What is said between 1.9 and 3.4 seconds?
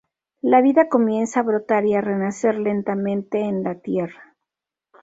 a renacer lentamente